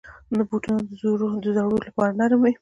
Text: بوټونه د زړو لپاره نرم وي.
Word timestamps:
بوټونه 0.49 0.81
د 0.87 0.91
زړو 1.51 1.77
لپاره 1.87 2.11
نرم 2.19 2.39
وي. 2.43 2.53